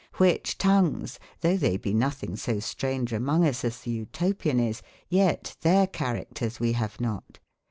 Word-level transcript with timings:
Cdbicb 0.15 0.57
tongues, 0.57 1.19
tbougb 1.43 1.59
tbey 1.59 1.77
beno 1.79 2.07
tbing 2.09 2.35
so 2.35 2.55
straunge 2.59 3.13
among 3.15 3.45
us 3.45 3.63
as 3.63 3.75
tbe 3.81 4.07
Clto/ 4.11 4.33
pian 4.33 4.67
is, 4.71 4.81
yet 5.09 5.55
tbeir 5.61 5.85
cbaracters 5.91 6.59
we 6.59 6.73
bave 6.73 6.99
not. 6.99 7.37